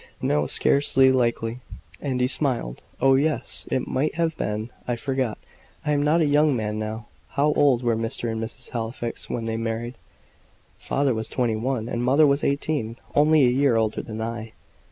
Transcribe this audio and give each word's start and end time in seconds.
"No, 0.23 0.47
scarcely 0.47 1.11
likely." 1.11 1.59
And 2.01 2.19
he 2.21 2.27
smiled. 2.27 2.81
"Oh, 2.99 3.13
yes 3.13 3.67
it 3.69 3.85
might 3.85 4.15
have 4.15 4.35
been 4.35 4.71
I 4.87 4.95
forget, 4.95 5.37
I 5.85 5.91
am 5.91 6.01
not 6.01 6.21
a 6.21 6.25
young 6.25 6.55
man 6.55 6.79
now. 6.79 7.05
How 7.37 7.53
old 7.53 7.83
were 7.83 7.95
Mr. 7.95 8.27
and 8.31 8.41
Mrs. 8.43 8.71
Halifax 8.71 9.29
when 9.29 9.45
they 9.45 9.57
married?" 9.57 9.93
"Father 10.79 11.13
was 11.13 11.29
twenty 11.29 11.55
one 11.55 11.87
and 11.87 12.03
mother 12.03 12.25
was 12.25 12.43
eighteen 12.43 12.97
only 13.13 13.45
a 13.45 13.49
year 13.49 13.75
older 13.75 14.01
than 14.01 14.21
I." 14.23 14.53